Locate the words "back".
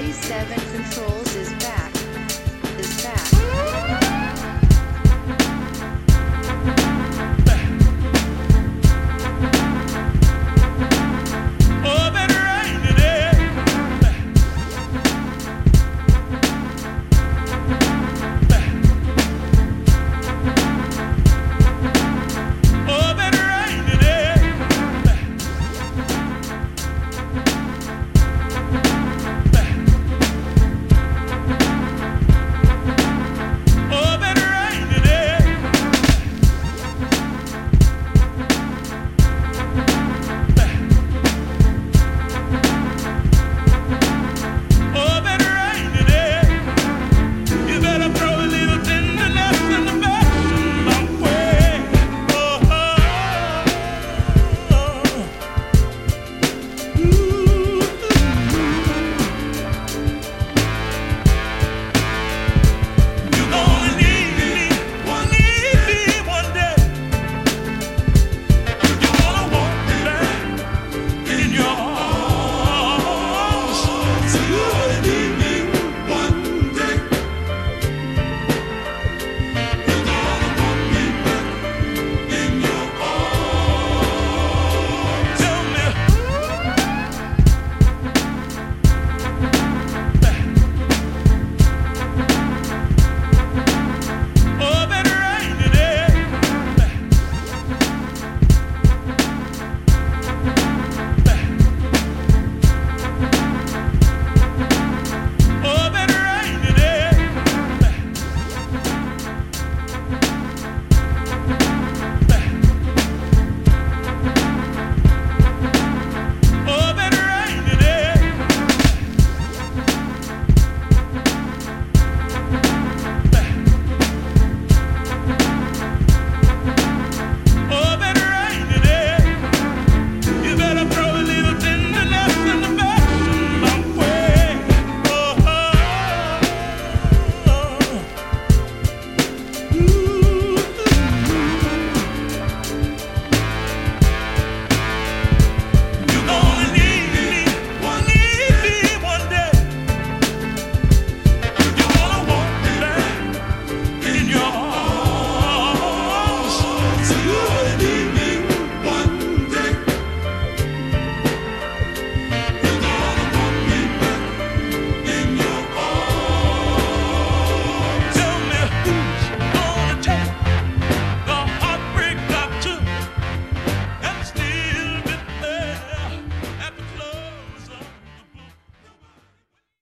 1.62-1.89